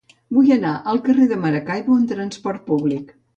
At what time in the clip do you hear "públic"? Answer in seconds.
2.73-3.15